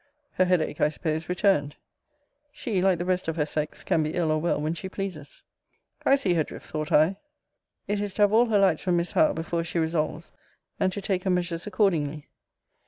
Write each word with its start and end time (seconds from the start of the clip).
Her 0.31 0.45
head 0.45 0.61
ache, 0.61 0.81
I 0.81 0.89
suppose, 0.89 1.29
returned. 1.29 1.75
She, 2.51 2.81
like 2.81 2.97
the 2.97 3.05
rest 3.05 3.27
of 3.27 3.35
her 3.35 3.45
sex, 3.45 3.83
can 3.83 4.01
be 4.01 4.15
ill 4.15 4.31
or 4.31 4.39
well 4.41 4.59
when 4.59 4.73
she 4.73 4.89
pleases. 4.89 5.43
I 6.03 6.15
see 6.15 6.33
her 6.33 6.43
drift, 6.43 6.65
thought 6.65 6.91
I; 6.91 7.17
it 7.87 8.01
is 8.01 8.15
to 8.15 8.23
have 8.23 8.33
all 8.33 8.47
her 8.47 8.57
lights 8.57 8.81
from 8.81 8.97
Miss 8.97 9.11
Howe 9.11 9.33
before 9.33 9.63
she 9.63 9.77
resolves, 9.77 10.31
and 10.79 10.91
to 10.91 11.01
take 11.03 11.23
her 11.25 11.29
measures 11.29 11.67
accordingly. 11.67 12.27